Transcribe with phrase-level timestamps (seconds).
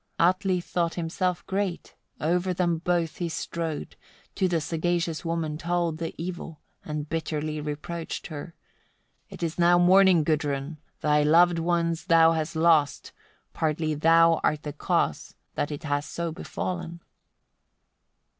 [0.17, 0.27] 64.
[0.29, 3.95] Atli thought himself great: over them both he strode,
[4.33, 8.55] to the sagacious woman told the evil, and bitterly reproached her.
[9.29, 10.79] "It is now morning, Gudrun!
[11.01, 13.11] thy loved ones thou hast lost;
[13.53, 17.01] partly thou art the cause that it has so befallen."